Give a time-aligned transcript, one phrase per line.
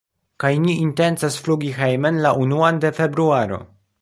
[0.43, 3.63] kaj ni intencas flugi hejmen la unuan de februaro.